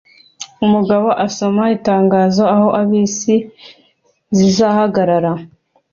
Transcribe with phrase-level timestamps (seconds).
[0.65, 3.35] Umugabo asoma itangazo aho bisi
[4.37, 5.31] zihagarara